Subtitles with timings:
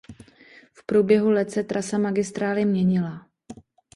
[0.73, 3.27] V průběhu let se trasa magistrály měnila.